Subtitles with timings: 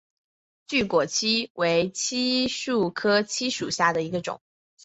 [0.65, 4.41] 巨果槭为槭树科槭属下的一个种。